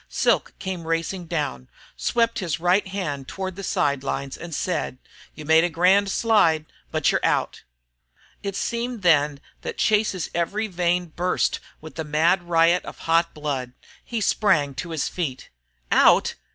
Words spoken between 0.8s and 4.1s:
racing down, swept his right hand toward the side